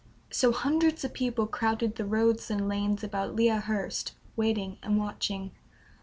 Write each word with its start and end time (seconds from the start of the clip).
So 0.31 0.51
hundreds 0.51 1.03
of 1.05 1.13
people 1.13 1.45
crowded 1.45 1.95
the 1.95 2.05
roads 2.05 2.49
and 2.49 2.67
lanes 2.67 3.03
about 3.03 3.35
Lea 3.35 3.49
Hurst, 3.59 4.15
waiting 4.35 4.79
and 4.81 4.97
watching. 4.97 5.51